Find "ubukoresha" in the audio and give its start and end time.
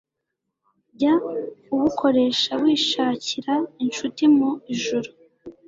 1.73-2.51